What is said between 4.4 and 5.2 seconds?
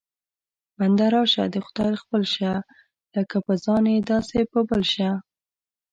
په بل شه